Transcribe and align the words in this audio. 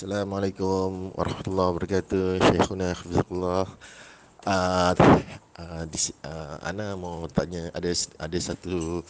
Assalamualaikum 0.00 1.12
warahmatullahi 1.12 1.70
wabarakatuh. 1.76 2.40
Syekhuna 2.40 2.96
hafizakallah. 2.96 3.68
Uh, 4.48 4.92
uh, 5.60 5.84
di, 5.92 5.98
uh, 6.24 6.56
Ana 6.64 6.96
mau 6.96 7.28
tanya 7.28 7.68
ada 7.76 7.92
ada 8.16 8.38
satu 8.40 9.04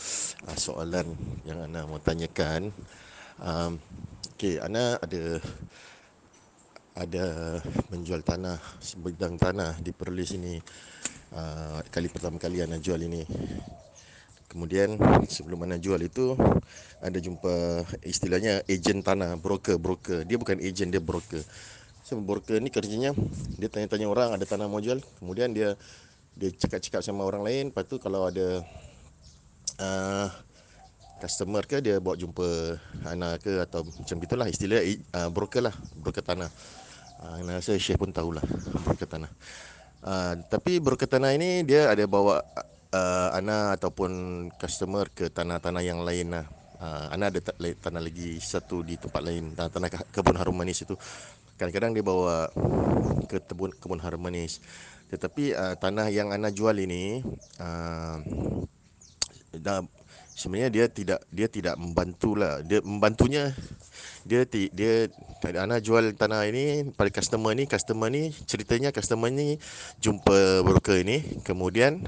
uh, 0.51 0.57
soalan 0.59 1.15
yang 1.47 1.63
Ana 1.63 1.87
mau 1.87 2.03
tanyakan. 2.03 2.75
Um, 3.39 3.79
Okey, 4.35 4.59
Ana 4.59 4.99
ada 4.99 5.39
ada 6.99 7.27
menjual 7.95 8.27
tanah 8.27 8.59
sebidang 8.83 9.39
tanah 9.39 9.79
di 9.79 9.95
Perlis 9.95 10.35
ini. 10.35 10.59
Uh, 11.31 11.87
kali 11.95 12.11
pertama 12.11 12.43
kali 12.43 12.67
Ana 12.67 12.83
jual 12.83 12.99
ini. 13.07 13.23
Kemudian 14.51 14.99
sebelum 15.31 15.63
mana 15.63 15.79
jual 15.79 16.03
itu 16.03 16.35
ada 16.99 17.15
jumpa 17.23 17.87
istilahnya 18.03 18.67
ejen 18.67 18.99
tanah, 18.99 19.39
broker, 19.39 19.79
broker. 19.79 20.27
Dia 20.27 20.37
bukan 20.43 20.59
ejen, 20.59 20.91
dia 20.91 20.99
broker. 20.99 21.39
So 22.03 22.19
broker 22.19 22.59
ni 22.59 22.75
kerjanya 22.75 23.15
dia 23.55 23.71
tanya-tanya 23.71 24.11
orang 24.11 24.35
ada 24.35 24.43
tanah 24.43 24.67
mau 24.67 24.83
jual, 24.83 24.99
kemudian 25.23 25.55
dia 25.55 25.79
dia 26.35 26.51
cakap-cakap 26.51 27.07
sama 27.07 27.23
orang 27.23 27.47
lain, 27.47 27.65
lepas 27.71 27.87
tu 27.87 28.03
kalau 28.03 28.27
ada 28.27 28.67
uh, 29.79 30.27
customer 31.23 31.63
ke 31.71 31.79
dia 31.79 32.03
bawa 32.03 32.19
jumpa 32.19 32.75
anak 33.07 33.47
ke 33.47 33.63
atau 33.63 33.87
macam 33.87 34.17
gitulah 34.19 34.51
istilah 34.51 34.83
uh, 35.15 35.31
broker 35.31 35.63
lah, 35.63 35.75
broker 35.95 36.27
tanah. 36.27 36.51
Uh, 37.23 37.39
rasa 37.47 37.79
Syekh 37.79 38.01
pun 38.01 38.11
tahulah 38.11 38.43
broker 38.83 39.07
tanah. 39.07 39.31
Uh, 40.03 40.35
tapi 40.51 40.83
broker 40.83 41.07
tanah 41.07 41.31
ini 41.37 41.63
dia 41.63 41.93
ada 41.93 42.03
bawa 42.11 42.43
uh, 42.95 43.29
Ana 43.35 43.75
ataupun 43.75 44.11
customer 44.59 45.11
ke 45.11 45.31
tanah-tanah 45.31 45.83
yang 45.83 46.03
lain 46.03 46.35
lah. 46.35 46.47
Uh, 46.81 47.13
Ana 47.13 47.29
ada 47.29 47.41
tanah 47.53 48.01
lagi 48.01 48.41
satu 48.41 48.81
di 48.81 48.97
tempat 48.97 49.21
lain, 49.21 49.53
tanah-tanah 49.53 49.89
kebun 50.11 50.37
harum 50.41 50.57
manis 50.57 50.83
itu. 50.83 50.97
Kadang-kadang 51.61 51.93
dia 51.93 52.01
bawa 52.01 52.49
ke 53.29 53.37
kebun 53.45 53.77
kebun 53.77 54.01
harum 54.01 54.25
manis. 54.25 54.65
Tetapi 55.13 55.53
uh, 55.53 55.75
tanah 55.77 56.09
yang 56.09 56.33
Ana 56.33 56.49
jual 56.49 56.81
ini 56.81 57.21
uh, 57.61 58.17
dah, 59.61 59.85
sebenarnya 60.33 60.71
dia 60.73 60.87
tidak 60.89 61.21
dia 61.29 61.49
tidak 61.53 61.77
membantulah. 61.77 62.65
Dia 62.65 62.81
membantunya 62.81 63.53
dia 64.25 64.49
dia 64.49 65.13
Ana 65.61 65.85
jual 65.85 66.17
tanah 66.17 66.49
ini 66.49 66.89
pada 66.97 67.13
customer 67.13 67.53
ni, 67.53 67.69
customer 67.69 68.09
ni 68.09 68.33
ceritanya 68.49 68.89
customer 68.89 69.29
ni 69.29 69.61
jumpa 70.01 70.65
broker 70.65 70.97
ini, 70.97 71.45
kemudian 71.45 72.01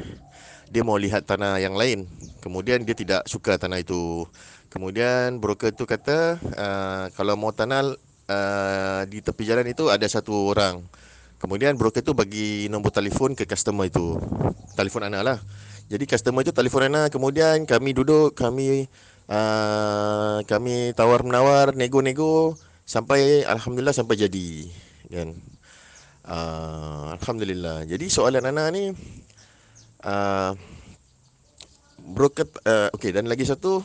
dia 0.73 0.81
mau 0.81 0.97
lihat 0.97 1.29
tanah 1.29 1.61
yang 1.61 1.77
lain. 1.77 2.09
Kemudian 2.41 2.81
dia 2.89 2.97
tidak 2.97 3.29
suka 3.29 3.61
tanah 3.61 3.85
itu. 3.85 4.25
Kemudian 4.73 5.37
broker 5.37 5.69
tu 5.77 5.85
kata 5.85 6.41
uh, 6.41 7.05
kalau 7.13 7.37
mau 7.37 7.53
tanah 7.53 7.93
uh, 8.33 9.01
di 9.05 9.21
tepi 9.21 9.45
jalan 9.45 9.69
itu 9.69 9.93
ada 9.93 10.09
satu 10.09 10.49
orang. 10.49 10.81
Kemudian 11.37 11.77
broker 11.77 12.01
tu 12.01 12.17
bagi 12.17 12.73
nombor 12.73 12.89
telefon 12.89 13.37
ke 13.37 13.45
customer 13.45 13.85
itu. 13.85 14.17
Telefon 14.73 15.13
anak 15.13 15.23
lah. 15.23 15.39
Jadi 15.93 16.09
customer 16.09 16.41
itu 16.41 16.57
telefon 16.57 16.89
anak. 16.89 17.13
Kemudian 17.13 17.69
kami 17.69 17.93
duduk, 17.93 18.33
kami 18.33 18.89
uh, 19.29 20.41
kami 20.49 20.97
tawar 20.97 21.21
menawar, 21.21 21.77
nego-nego 21.77 22.57
sampai 22.89 23.45
alhamdulillah 23.45 23.93
sampai 23.93 24.17
jadi. 24.17 24.73
Kan? 25.13 25.37
Uh, 26.25 27.13
alhamdulillah. 27.21 27.85
Jadi 27.85 28.09
soalan 28.09 28.49
anak 28.49 28.67
ni 28.73 28.85
uh, 30.07 30.53
broker 32.03 32.47
uh, 32.67 32.91
okey 32.99 33.15
dan 33.15 33.31
lagi 33.31 33.47
satu 33.47 33.83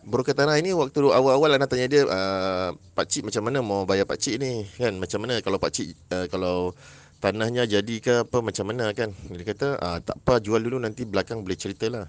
broker 0.00 0.32
tanah 0.32 0.56
ini 0.56 0.72
waktu 0.72 1.12
awal-awal 1.12 1.52
anak 1.52 1.68
tanya 1.68 1.86
dia 1.86 2.02
uh, 2.08 2.72
pak 2.96 3.04
cik 3.04 3.28
macam 3.28 3.42
mana 3.44 3.58
mau 3.60 3.84
bayar 3.84 4.08
pak 4.08 4.16
cik 4.16 4.36
ni 4.40 4.64
kan? 4.80 4.96
Macam 4.96 5.20
mana 5.20 5.44
kalau 5.44 5.60
pak 5.60 5.72
cik 5.76 5.88
uh, 6.12 6.26
kalau 6.32 6.72
tanahnya 7.20 7.68
jadi 7.68 7.94
ke 8.00 8.14
apa 8.24 8.38
macam 8.40 8.64
mana 8.64 8.96
kan? 8.96 9.12
Dia 9.28 9.44
kata 9.44 9.68
uh, 9.76 9.98
tak 10.00 10.16
apa 10.24 10.40
jual 10.40 10.60
dulu 10.64 10.80
nanti 10.80 11.04
belakang 11.04 11.44
boleh 11.44 11.58
ceritalah 11.60 12.08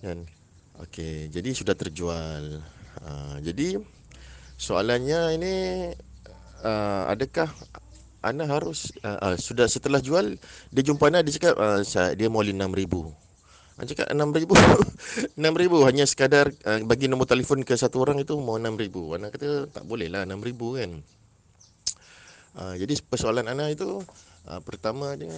kan? 0.00 0.22
Okey 0.86 1.28
jadi 1.34 1.50
sudah 1.50 1.74
terjual. 1.74 2.62
Uh, 3.02 3.36
jadi 3.42 3.82
soalannya 4.54 5.34
ini 5.34 5.54
uh, 6.62 7.10
adakah 7.10 7.50
Ana 8.20 8.44
harus 8.44 8.92
uh, 9.00 9.32
uh, 9.32 9.36
sudah 9.40 9.64
setelah 9.64 10.00
jual 10.04 10.36
dia 10.68 10.82
jumpa 10.84 11.08
Ana 11.08 11.24
dia 11.24 11.40
cakap 11.40 11.56
uh, 11.56 11.80
dia 12.12 12.28
mau 12.28 12.44
6000. 12.44 12.60
Ana 13.80 13.86
cakap 13.88 14.06
6000. 14.12 15.40
6000 15.40 15.40
hanya 15.88 16.04
sekadar 16.04 16.52
uh, 16.68 16.84
bagi 16.84 17.08
nombor 17.08 17.24
telefon 17.24 17.64
ke 17.64 17.72
satu 17.72 18.04
orang 18.04 18.20
itu 18.20 18.36
mau 18.36 18.60
6000. 18.60 19.16
Ana 19.16 19.26
kata 19.32 19.72
tak 19.72 19.84
boleh 19.88 20.12
lah 20.12 20.28
6000 20.28 20.52
kan. 20.52 20.90
Uh, 22.60 22.74
jadi 22.76 22.92
persoalan 23.08 23.48
Ana 23.48 23.72
itu 23.72 24.04
uh, 24.44 24.60
pertama 24.60 25.16
dia 25.16 25.32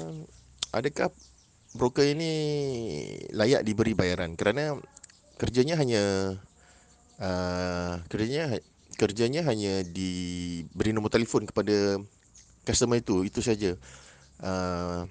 adakah 0.75 1.15
broker 1.79 2.03
ini 2.03 2.33
layak 3.31 3.63
diberi 3.63 3.95
bayaran 3.95 4.35
kerana 4.35 4.75
kerjanya 5.39 5.79
hanya 5.79 6.03
uh, 7.23 7.95
kerjanya 8.11 8.59
kerjanya 8.99 9.47
hanya 9.47 9.87
diberi 9.87 10.91
nombor 10.93 11.15
telefon 11.15 11.49
kepada 11.49 12.03
customer 12.67 12.99
itu 12.99 13.27
itu 13.27 13.41
saja. 13.43 13.77
Uh, 14.43 15.07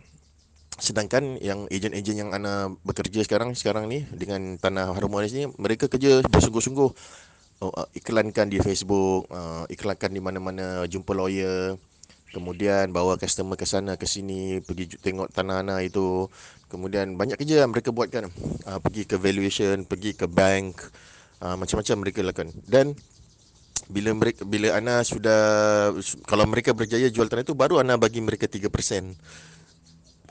sedangkan 0.82 1.38
yang 1.40 1.70
ejen-ejen 1.70 2.26
yang 2.26 2.30
ana 2.34 2.74
bekerja 2.82 3.22
sekarang 3.22 3.54
sekarang 3.54 3.86
ni 3.86 4.08
dengan 4.10 4.58
tanah 4.58 4.98
harum 4.98 5.14
manis 5.14 5.36
ni 5.36 5.46
mereka 5.62 5.86
kerja 5.86 6.26
bersungguh-sungguh 6.26 6.90
uh, 7.62 7.88
iklankan 7.94 8.50
di 8.50 8.58
Facebook 8.58 9.30
uh, 9.30 9.70
iklankan 9.70 10.10
di 10.10 10.20
mana-mana 10.24 10.90
jumpa 10.90 11.14
lawyer 11.14 11.78
kemudian 12.32 12.90
bawa 12.96 13.20
customer 13.20 13.60
ke 13.60 13.68
sana 13.68 14.00
ke 14.00 14.08
sini 14.08 14.64
pergi 14.64 14.98
tengok 14.98 15.30
tanah 15.36 15.62
ana 15.62 15.84
itu. 15.84 16.32
Kemudian 16.72 17.20
banyak 17.20 17.36
kerja 17.36 17.68
yang 17.68 17.76
mereka 17.76 17.92
buatkan. 17.92 18.32
Uh, 18.64 18.80
pergi 18.80 19.04
ke 19.04 19.20
valuation 19.20 19.84
pergi 19.84 20.16
ke 20.16 20.26
bank 20.26 20.80
uh, 21.44 21.60
macam-macam 21.60 21.96
mereka 22.00 22.20
lakukan. 22.24 22.50
Dan 22.64 22.96
bila 23.88 24.12
mereka 24.14 24.42
bila 24.46 24.78
ana 24.78 25.02
sudah 25.02 25.42
kalau 26.28 26.46
mereka 26.46 26.76
berjaya 26.76 27.08
jual 27.10 27.26
tanah 27.26 27.48
itu 27.48 27.56
baru 27.56 27.82
ana 27.82 27.98
bagi 27.98 28.22
mereka 28.22 28.46
3%. 28.46 28.68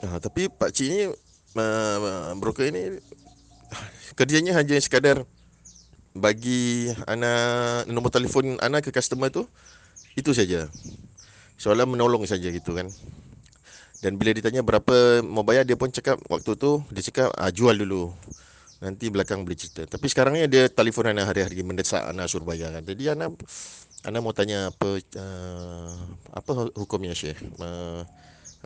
Ha, 0.01 0.17
tapi 0.17 0.49
pak 0.49 0.73
cik 0.73 0.87
ni 0.89 1.01
uh, 1.57 2.33
broker 2.39 2.69
ini 2.69 2.97
kerjanya 4.17 4.57
hanya 4.57 4.77
sekadar 4.81 5.23
bagi 6.11 6.91
ana 7.07 7.31
nombor 7.87 8.11
telefon 8.11 8.59
ana 8.59 8.83
ke 8.83 8.91
customer 8.91 9.31
tu 9.31 9.47
itu 10.15 10.31
saja. 10.35 10.67
Soalan 11.55 11.93
menolong 11.93 12.25
saja 12.25 12.49
gitu 12.49 12.73
kan. 12.73 12.89
Dan 14.01 14.17
bila 14.17 14.33
ditanya 14.33 14.65
berapa 14.65 15.21
mau 15.21 15.45
bayar 15.45 15.61
dia 15.61 15.77
pun 15.77 15.93
cakap 15.93 16.17
waktu 16.25 16.57
tu 16.57 16.81
dia 16.89 17.05
cakap 17.05 17.29
ah, 17.37 17.53
jual 17.53 17.77
dulu. 17.77 18.09
Nanti 18.81 19.13
belakang 19.13 19.45
boleh 19.45 19.53
cerita. 19.53 19.85
Tapi 19.85 20.09
sekarang 20.09 20.33
ni 20.33 20.49
dia 20.49 20.65
telefon 20.65 21.13
anak 21.13 21.29
hari-hari 21.29 21.61
mendesak 21.61 22.01
anak 22.01 22.25
suruh 22.25 22.49
bayar. 22.49 22.81
Jadi 22.81 23.13
anak 23.13 23.37
anak 24.01 24.19
mau 24.25 24.33
tanya 24.33 24.73
apa 24.73 24.97
uh, 25.21 25.93
apa 26.33 26.51
hukumnya 26.73 27.13
Syekh? 27.13 27.37
Uh, 27.61 28.01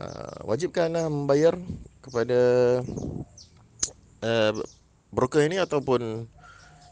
uh, 0.00 0.36
wajibkah 0.48 0.88
anak 0.88 1.12
membayar 1.12 1.52
kepada 2.00 2.40
uh, 4.24 4.52
broker 5.12 5.44
ini 5.44 5.60
ataupun 5.60 6.24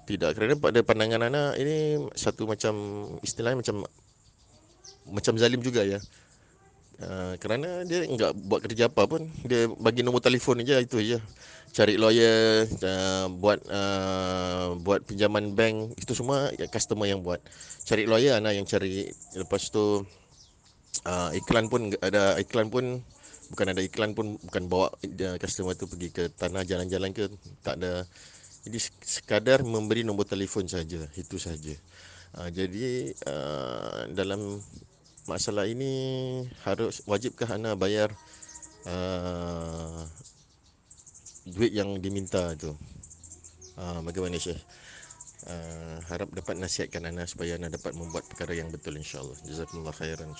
tidak? 0.04 0.36
Kerana 0.36 0.60
pada 0.60 0.84
pandangan 0.84 1.24
anak 1.24 1.56
ini 1.56 2.04
satu 2.12 2.44
macam 2.44 2.76
istilahnya 3.24 3.64
macam 3.64 3.88
macam 5.08 5.32
zalim 5.40 5.64
juga 5.64 5.80
ya. 5.80 5.96
Uh, 6.94 7.34
kerana 7.42 7.82
dia 7.82 8.06
enggak 8.06 8.38
buat 8.46 8.62
kerja 8.62 8.86
apa 8.86 9.10
pun 9.10 9.26
dia 9.42 9.66
bagi 9.82 10.06
nombor 10.06 10.22
telefon 10.22 10.62
aja 10.62 10.78
itu 10.78 11.02
aja 11.02 11.18
cari 11.74 11.98
lawyer 11.98 12.70
uh, 12.70 13.26
buat 13.34 13.66
uh, 13.66 14.78
buat 14.78 15.02
pinjaman 15.02 15.58
bank 15.58 15.98
itu 15.98 16.14
semua 16.14 16.54
ya, 16.54 16.70
customer 16.70 17.10
yang 17.10 17.26
buat. 17.26 17.42
Cari 17.82 18.06
lawyer 18.06 18.38
anak 18.38 18.54
yang 18.54 18.62
cari. 18.62 19.10
Lepas 19.34 19.74
tu 19.74 20.06
uh, 21.02 21.30
iklan 21.34 21.66
pun 21.66 21.90
ada 21.98 22.38
iklan 22.38 22.70
pun 22.70 23.02
bukan 23.50 23.66
ada 23.74 23.82
iklan 23.82 24.14
pun 24.14 24.38
bukan 24.46 24.62
bawa 24.70 24.94
customer 25.42 25.74
tu 25.74 25.90
pergi 25.90 26.14
ke 26.14 26.30
tanah 26.30 26.62
jalan-jalan 26.62 27.10
ke 27.10 27.26
tak 27.66 27.82
ada. 27.82 28.06
Jadi 28.64 28.78
sekadar 29.02 29.66
memberi 29.66 30.06
nombor 30.06 30.30
telefon 30.30 30.70
saja 30.70 31.02
itu 31.18 31.42
saja. 31.42 31.74
Uh, 32.38 32.54
jadi 32.54 33.10
uh, 33.26 34.14
dalam 34.14 34.62
masalah 35.24 35.64
ini 35.64 36.44
harus 36.64 37.00
wajibkah 37.08 37.48
anda 37.48 37.72
bayar 37.72 38.12
uh, 38.84 40.04
duit 41.48 41.72
yang 41.72 41.96
diminta 42.00 42.52
tu. 42.56 42.72
Uh, 43.74 44.00
bagaimana 44.04 44.36
Syekh? 44.36 44.60
Uh, 45.44 46.00
harap 46.08 46.32
dapat 46.32 46.56
nasihatkan 46.56 47.04
anda 47.04 47.28
supaya 47.28 47.60
anda 47.60 47.68
dapat 47.68 47.92
membuat 47.92 48.24
perkara 48.24 48.56
yang 48.56 48.72
betul 48.72 48.96
insyaAllah. 48.96 49.36
Jazakumullah 49.44 49.92
khairan. 49.92 50.32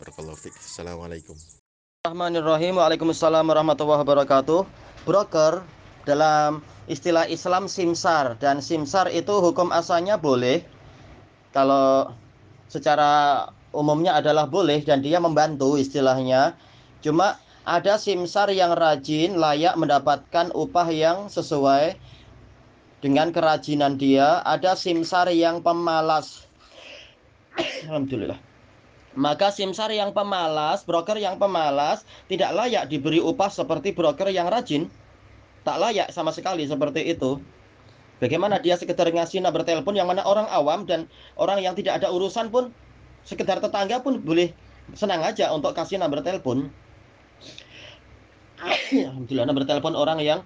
Barakallahu 0.00 0.36
fiqh. 0.36 0.56
Assalamualaikum. 0.56 1.36
Bismillahirrahmanirrahim. 1.36 2.80
Waalaikumsalam 2.80 3.44
warahmatullahi 3.44 4.00
wabarakatuh. 4.00 4.60
Broker 5.04 5.60
dalam 6.08 6.64
istilah 6.88 7.28
Islam 7.28 7.68
simsar 7.68 8.38
dan 8.40 8.62
simsar 8.62 9.10
itu 9.12 9.34
hukum 9.42 9.74
asalnya 9.74 10.16
boleh 10.16 10.62
kalau 11.50 12.14
secara 12.70 13.44
umumnya 13.76 14.16
adalah 14.16 14.48
boleh 14.48 14.80
dan 14.80 15.04
dia 15.04 15.20
membantu 15.20 15.76
istilahnya. 15.76 16.56
Cuma 17.04 17.36
ada 17.68 18.00
simsar 18.00 18.48
yang 18.50 18.72
rajin 18.72 19.36
layak 19.36 19.76
mendapatkan 19.76 20.48
upah 20.56 20.88
yang 20.88 21.28
sesuai 21.28 22.00
dengan 23.04 23.30
kerajinan 23.30 24.00
dia. 24.00 24.40
Ada 24.48 24.72
simsar 24.74 25.28
yang 25.28 25.60
pemalas. 25.60 26.48
Alhamdulillah. 27.84 28.40
Maka 29.16 29.48
simsar 29.48 29.88
yang 29.96 30.12
pemalas, 30.12 30.84
broker 30.84 31.16
yang 31.16 31.40
pemalas 31.40 32.04
tidak 32.28 32.52
layak 32.52 32.84
diberi 32.92 33.16
upah 33.16 33.48
seperti 33.48 33.96
broker 33.96 34.28
yang 34.28 34.48
rajin. 34.48 34.92
Tak 35.64 35.80
layak 35.80 36.08
sama 36.12 36.36
sekali 36.36 36.68
seperti 36.68 37.02
itu. 37.12 37.40
Bagaimana 38.16 38.56
dia 38.60 38.80
sekedar 38.80 39.08
ngasih 39.12 39.44
nomor 39.44 39.64
telepon 39.64 39.92
yang 39.92 40.08
mana 40.08 40.24
orang 40.24 40.48
awam 40.48 40.88
dan 40.88 41.04
orang 41.36 41.60
yang 41.60 41.76
tidak 41.76 42.00
ada 42.00 42.08
urusan 42.08 42.48
pun 42.48 42.72
sekedar 43.26 43.58
tetangga 43.58 43.98
pun 44.00 44.22
boleh 44.22 44.54
senang 44.94 45.26
aja 45.26 45.50
untuk 45.50 45.74
kasih 45.74 45.98
nomor 45.98 46.22
telepon. 46.22 46.70
Alhamdulillah 48.94 49.46
nomor 49.50 49.66
telepon 49.66 49.98
orang 49.98 50.22
yang 50.22 50.40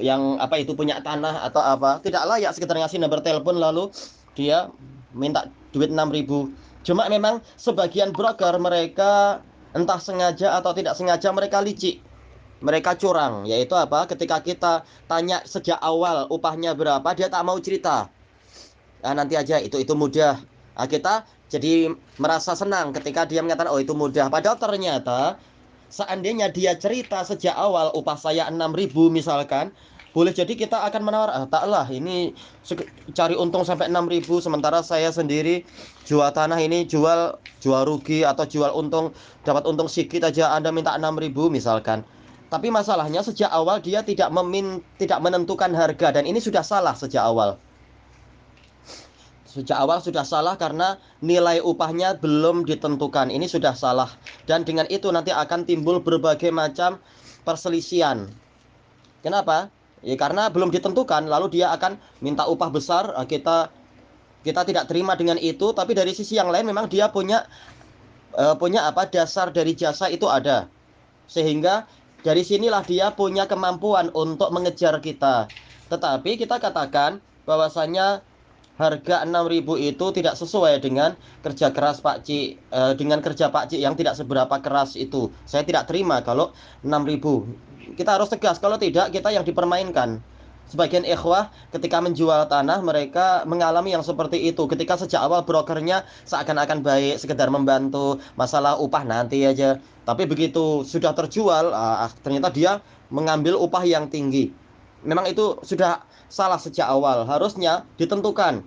yang 0.00 0.40
apa 0.40 0.58
itu 0.58 0.72
punya 0.72 1.04
tanah 1.04 1.44
atau 1.44 1.60
apa. 1.60 2.00
Tidak 2.00 2.24
layak 2.24 2.56
sekedar 2.56 2.80
ngasih 2.80 2.98
nomor 2.98 3.20
telepon 3.20 3.60
lalu 3.60 3.92
dia 4.32 4.72
minta 5.12 5.52
duit 5.74 5.92
6000 5.92 6.68
cuma 6.86 7.04
memang 7.10 7.44
sebagian 7.60 8.14
broker 8.16 8.56
mereka 8.56 9.42
entah 9.76 10.00
sengaja 10.00 10.56
atau 10.56 10.72
tidak 10.72 10.96
sengaja 10.96 11.28
mereka 11.34 11.60
licik. 11.60 12.00
Mereka 12.58 12.98
curang. 12.98 13.46
Yaitu 13.46 13.76
apa? 13.78 14.08
Ketika 14.10 14.42
kita 14.42 14.82
tanya 15.06 15.44
sejak 15.46 15.78
awal 15.78 16.26
upahnya 16.26 16.74
berapa 16.74 17.06
dia 17.14 17.30
tak 17.30 17.46
mau 17.46 17.54
cerita. 17.62 18.10
Nah, 18.98 19.14
nanti 19.14 19.38
aja 19.38 19.62
itu 19.62 19.78
itu 19.78 19.94
mudah. 19.94 20.42
Nah, 20.74 20.86
kita 20.90 21.22
jadi 21.48 21.92
merasa 22.20 22.52
senang 22.52 22.92
ketika 22.92 23.24
dia 23.24 23.40
mengatakan 23.40 23.72
oh 23.72 23.80
itu 23.80 23.92
mudah 23.96 24.28
padahal 24.28 24.56
ternyata 24.60 25.40
seandainya 25.88 26.52
dia 26.52 26.76
cerita 26.76 27.24
sejak 27.24 27.56
awal 27.56 27.92
upah 27.96 28.16
saya 28.20 28.48
6000 28.52 28.92
misalkan 29.08 29.72
boleh 30.12 30.32
jadi 30.32 30.50
kita 30.56 30.88
akan 30.88 31.02
menawar 31.04 31.30
ah, 31.32 31.46
taklah 31.48 31.84
ini 31.88 32.32
cari 33.12 33.36
untung 33.36 33.64
sampai 33.64 33.88
6000 33.92 34.24
sementara 34.40 34.80
saya 34.84 35.12
sendiri 35.12 35.64
jual 36.04 36.28
tanah 36.32 36.60
ini 36.60 36.88
jual 36.88 37.36
jual 37.60 37.82
rugi 37.84 38.24
atau 38.24 38.44
jual 38.48 38.72
untung 38.72 39.12
dapat 39.44 39.64
untung 39.68 39.88
sedikit 39.88 40.28
aja 40.28 40.52
Anda 40.56 40.72
minta 40.72 40.96
6000 40.96 41.32
misalkan 41.52 42.04
tapi 42.48 42.72
masalahnya 42.72 43.20
sejak 43.20 43.52
awal 43.52 43.84
dia 43.84 44.00
tidak 44.00 44.32
memin 44.32 44.80
tidak 44.96 45.20
menentukan 45.20 45.68
harga 45.76 46.16
dan 46.16 46.24
ini 46.24 46.40
sudah 46.40 46.64
salah 46.64 46.96
sejak 46.96 47.20
awal. 47.20 47.60
Sejak 49.48 49.80
awal 49.80 50.04
sudah 50.04 50.28
salah 50.28 50.60
karena 50.60 51.00
nilai 51.24 51.64
upahnya 51.64 52.20
belum 52.20 52.68
ditentukan. 52.68 53.32
Ini 53.32 53.48
sudah 53.48 53.72
salah 53.72 54.12
dan 54.44 54.68
dengan 54.68 54.84
itu 54.92 55.08
nanti 55.08 55.32
akan 55.32 55.64
timbul 55.64 56.04
berbagai 56.04 56.52
macam 56.52 57.00
perselisihan. 57.48 58.28
Kenapa? 59.24 59.72
Ya 60.04 60.20
karena 60.20 60.52
belum 60.52 60.68
ditentukan 60.68 61.26
lalu 61.26 61.58
dia 61.58 61.72
akan 61.72 61.96
minta 62.20 62.44
upah 62.44 62.70
besar 62.70 63.10
ah, 63.16 63.24
kita 63.24 63.72
kita 64.46 64.62
tidak 64.62 64.86
terima 64.86 65.18
dengan 65.18 65.40
itu 65.40 65.74
tapi 65.74 65.96
dari 65.96 66.14
sisi 66.14 66.38
yang 66.38 66.52
lain 66.54 66.68
memang 66.68 66.86
dia 66.86 67.10
punya 67.10 67.42
uh, 68.38 68.54
punya 68.54 68.86
apa 68.86 69.10
dasar 69.10 69.50
dari 69.50 69.74
jasa 69.74 70.06
itu 70.06 70.30
ada 70.30 70.70
sehingga 71.26 71.90
dari 72.22 72.46
sinilah 72.46 72.86
dia 72.86 73.10
punya 73.10 73.48
kemampuan 73.48 74.10
untuk 74.14 74.50
mengejar 74.50 74.98
kita. 75.02 75.46
Tetapi 75.88 76.36
kita 76.36 76.60
katakan 76.60 77.18
bahwasanya 77.48 78.20
harga 78.78 79.26
6000 79.26 79.90
itu 79.90 80.06
tidak 80.14 80.34
sesuai 80.38 80.78
dengan 80.78 81.18
kerja 81.42 81.74
keras 81.74 81.98
Pak 81.98 82.22
Ci 82.22 82.56
eh, 82.56 82.92
dengan 82.94 83.18
kerja 83.18 83.50
Pak 83.50 83.74
Ci 83.74 83.82
yang 83.82 83.98
tidak 83.98 84.14
seberapa 84.14 84.54
keras 84.62 84.94
itu. 84.94 85.34
Saya 85.44 85.66
tidak 85.66 85.90
terima 85.90 86.22
kalau 86.22 86.54
6000. 86.86 87.98
Kita 87.98 88.10
harus 88.14 88.30
tegas 88.30 88.62
kalau 88.62 88.78
tidak 88.78 89.10
kita 89.10 89.34
yang 89.34 89.42
dipermainkan. 89.42 90.22
Sebagian 90.68 91.00
ikhwah 91.08 91.48
ketika 91.72 91.96
menjual 92.04 92.44
tanah 92.44 92.84
mereka 92.84 93.42
mengalami 93.48 93.96
yang 93.96 94.04
seperti 94.04 94.52
itu. 94.52 94.68
Ketika 94.68 95.00
sejak 95.00 95.24
awal 95.24 95.40
brokernya 95.48 96.04
seakan-akan 96.28 96.84
baik, 96.84 97.16
sekedar 97.16 97.48
membantu, 97.48 98.20
masalah 98.36 98.76
upah 98.76 99.00
nanti 99.08 99.48
aja. 99.48 99.80
Tapi 100.04 100.28
begitu 100.28 100.84
sudah 100.84 101.16
terjual, 101.16 101.72
ah, 101.72 102.12
ternyata 102.20 102.52
dia 102.52 102.84
mengambil 103.08 103.56
upah 103.56 103.80
yang 103.88 104.12
tinggi. 104.12 104.52
Memang 105.08 105.32
itu 105.32 105.56
sudah 105.64 106.04
salah 106.28 106.60
sejak 106.60 106.86
awal. 106.88 107.24
Harusnya 107.24 107.84
ditentukan. 107.96 108.64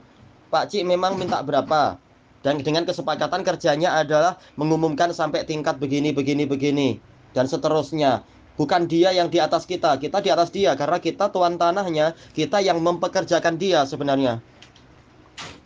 Pak 0.51 0.67
Cik 0.67 0.83
memang 0.83 1.15
minta 1.15 1.39
berapa? 1.39 1.95
Dan 2.41 2.59
dengan 2.59 2.83
kesepakatan 2.83 3.45
kerjanya 3.45 4.01
adalah 4.01 4.41
mengumumkan 4.57 5.13
sampai 5.13 5.45
tingkat 5.45 5.77
begini, 5.77 6.11
begini, 6.11 6.49
begini. 6.49 6.97
Dan 7.31 7.45
seterusnya 7.47 8.25
bukan 8.59 8.89
dia 8.89 9.13
yang 9.15 9.31
di 9.31 9.39
atas 9.39 9.63
kita, 9.63 9.95
kita 10.01 10.19
di 10.19 10.29
atas 10.33 10.51
dia 10.51 10.75
karena 10.75 10.97
kita 10.99 11.29
tuan 11.31 11.55
tanahnya, 11.55 12.17
kita 12.35 12.59
yang 12.59 12.81
mempekerjakan 12.81 13.55
dia 13.55 13.85
sebenarnya. 13.87 14.41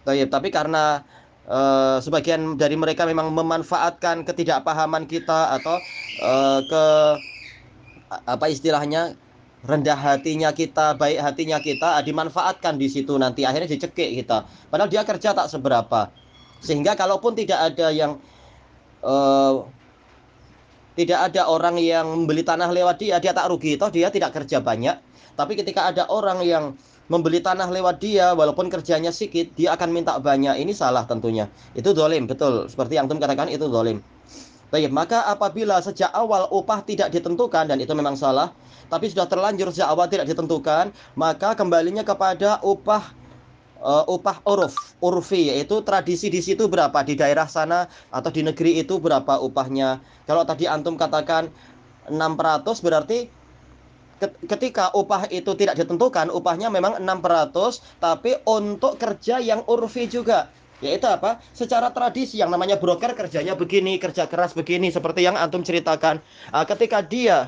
Tapi 0.05 0.53
karena 0.53 1.01
uh, 1.49 1.97
sebagian 1.97 2.59
dari 2.59 2.77
mereka 2.77 3.09
memang 3.09 3.33
memanfaatkan 3.33 4.21
ketidakpahaman 4.21 5.09
kita 5.09 5.57
atau 5.57 5.81
uh, 6.21 6.59
ke 6.61 6.83
apa 8.05 8.45
istilahnya 8.53 9.17
rendah 9.65 9.97
hatinya 9.97 10.53
kita, 10.53 10.93
baik 10.95 11.19
hatinya 11.19 11.57
kita 11.57 11.99
dimanfaatkan 12.05 12.77
di 12.77 12.87
situ 12.87 13.17
nanti 13.17 13.43
akhirnya 13.43 13.69
dicekik 13.69 14.23
kita. 14.23 14.45
Padahal 14.69 14.89
dia 14.89 15.01
kerja 15.01 15.33
tak 15.33 15.49
seberapa. 15.49 16.13
Sehingga 16.61 16.93
kalaupun 16.93 17.33
tidak 17.33 17.73
ada 17.73 17.89
yang 17.89 18.17
uh, 19.01 19.65
tidak 20.95 21.19
ada 21.31 21.51
orang 21.51 21.75
yang 21.81 22.07
membeli 22.07 22.45
tanah 22.45 22.71
lewat 22.71 22.95
dia, 23.01 23.19
dia 23.19 23.35
tak 23.35 23.51
rugi. 23.51 23.75
Toh 23.75 23.91
dia 23.91 24.07
tidak 24.07 24.31
kerja 24.31 24.63
banyak. 24.63 24.95
Tapi 25.35 25.53
ketika 25.59 25.91
ada 25.91 26.07
orang 26.07 26.39
yang 26.47 26.79
membeli 27.11 27.43
tanah 27.43 27.67
lewat 27.67 27.99
dia, 27.99 28.31
walaupun 28.31 28.71
kerjanya 28.71 29.11
sedikit, 29.11 29.51
dia 29.59 29.75
akan 29.75 29.91
minta 29.91 30.15
banyak. 30.15 30.55
Ini 30.55 30.71
salah 30.71 31.03
tentunya. 31.03 31.51
Itu 31.75 31.91
dolim, 31.91 32.25
betul. 32.25 32.71
Seperti 32.71 32.95
yang 32.95 33.11
Tum 33.11 33.19
katakan, 33.19 33.51
itu 33.51 33.67
dolim. 33.67 33.99
Baik, 34.73 34.89
maka 34.89 35.21
apabila 35.29 35.77
sejak 35.79 36.09
awal 36.09 36.49
upah 36.49 36.81
tidak 36.81 37.13
ditentukan, 37.13 37.69
dan 37.69 37.77
itu 37.77 37.93
memang 37.93 38.17
salah, 38.17 38.49
tapi 38.89 39.09
sudah 39.09 39.29
terlanjur 39.29 39.69
sejak 39.69 39.89
awal 39.89 40.09
tidak 40.09 40.25
ditentukan, 40.25 40.89
maka 41.13 41.53
kembalinya 41.53 42.01
kepada 42.01 42.57
upah 42.65 43.13
uh, 43.85 44.05
upah 44.09 44.41
uruf, 44.45 44.97
urfi 45.01 45.53
yaitu 45.53 45.85
tradisi 45.85 46.33
di 46.33 46.41
situ 46.41 46.65
berapa 46.65 46.97
di 47.05 47.13
daerah 47.13 47.45
sana 47.45 47.85
atau 48.09 48.33
di 48.33 48.41
negeri 48.41 48.81
itu 48.81 48.97
berapa 48.97 49.37
upahnya. 49.41 50.01
Kalau 50.25 50.41
tadi 50.41 50.65
antum 50.65 50.97
katakan 50.97 51.53
600 52.09 52.65
berarti 52.81 53.29
ketika 54.47 54.95
upah 54.95 55.27
itu 55.29 55.53
tidak 55.53 55.75
ditentukan, 55.77 56.31
upahnya 56.31 56.71
memang 56.71 56.97
600 57.03 58.01
tapi 58.01 58.39
untuk 58.47 58.97
kerja 58.97 59.37
yang 59.37 59.61
urfi 59.69 60.09
juga. 60.09 60.49
Yaitu 60.83 61.07
apa? 61.07 61.39
Secara 61.55 61.91
tradisi 61.95 62.39
yang 62.39 62.51
namanya 62.51 62.75
broker 62.75 63.15
kerjanya 63.15 63.55
begini, 63.55 63.95
kerja 63.95 64.27
keras 64.27 64.51
begini 64.51 64.91
seperti 64.91 65.23
yang 65.23 65.39
antum 65.39 65.63
ceritakan. 65.63 66.19
Nah, 66.51 66.65
ketika 66.67 66.99
dia 66.99 67.47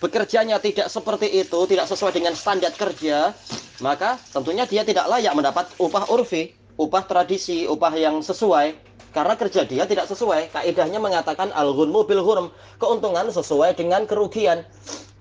bekerjanya 0.00 0.56
tidak 0.62 0.88
seperti 0.88 1.28
itu, 1.44 1.58
tidak 1.68 1.86
sesuai 1.90 2.12
dengan 2.16 2.32
standar 2.32 2.72
kerja, 2.72 3.36
maka 3.84 4.16
tentunya 4.32 4.64
dia 4.64 4.82
tidak 4.82 5.06
layak 5.12 5.34
mendapat 5.36 5.68
upah 5.76 6.08
urfi, 6.08 6.56
upah 6.80 7.04
tradisi, 7.04 7.68
upah 7.68 7.92
yang 7.94 8.24
sesuai 8.24 8.88
karena 9.12 9.34
kerja 9.36 9.64
dia 9.64 9.84
tidak 9.88 10.06
sesuai. 10.08 10.52
Kaidahnya 10.52 11.00
mengatakan 11.00 11.52
al-ghunmu 11.52 12.04
bil 12.04 12.22
hurm, 12.24 12.46
keuntungan 12.80 13.28
sesuai 13.28 13.76
dengan 13.76 14.04
kerugian, 14.04 14.64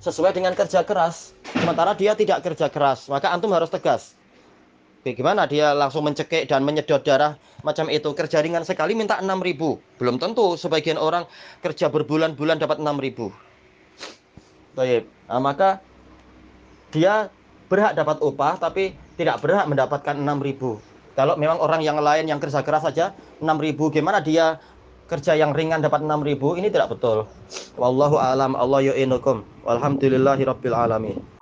sesuai 0.04 0.36
dengan 0.36 0.54
kerja 0.54 0.84
keras. 0.84 1.36
Sementara 1.56 1.96
dia 1.96 2.14
tidak 2.14 2.44
kerja 2.44 2.68
keras, 2.68 3.08
maka 3.12 3.32
antum 3.32 3.52
harus 3.56 3.72
tegas. 3.72 4.17
Bagaimana 5.08 5.48
dia 5.48 5.72
langsung 5.72 6.04
mencekik 6.04 6.52
dan 6.52 6.68
menyedot 6.68 7.00
darah 7.00 7.40
macam 7.64 7.88
itu. 7.88 8.12
Kerja 8.12 8.44
ringan 8.44 8.68
sekali 8.68 8.92
minta 8.92 9.24
6000 9.24 9.32
belum 10.04 10.20
tentu 10.20 10.60
sebagian 10.60 11.00
orang 11.00 11.24
kerja 11.64 11.88
berbulan-bulan 11.88 12.60
dapat 12.60 12.84
6000 12.84 13.32
Baik, 14.76 15.08
nah, 15.32 15.40
maka 15.40 15.80
dia 16.92 17.32
berhak 17.72 17.96
dapat 17.96 18.20
upah 18.20 18.60
tapi 18.60 19.00
tidak 19.16 19.40
berhak 19.40 19.64
mendapatkan 19.72 20.14
6000 20.20 21.16
kalau 21.16 21.34
memang 21.40 21.58
orang 21.64 21.82
yang 21.82 21.98
lain 22.04 22.28
yang 22.28 22.44
kerja 22.44 22.60
keras 22.62 22.84
saja 22.84 23.16
6000 23.40 23.96
gimana 23.96 24.20
dia 24.20 24.60
kerja 25.08 25.40
yang 25.40 25.56
ringan 25.56 25.80
dapat 25.80 26.04
6000 26.04 26.60
ini 26.60 26.68
tidak 26.68 26.92
betul. 26.92 27.32
Wallahu 27.80 28.20
alam. 28.20 28.60
Allah 28.60 28.92
yu'inukum. 28.92 29.40
Walhamdulillahirabbil 29.64 30.76
alamin 30.76 31.37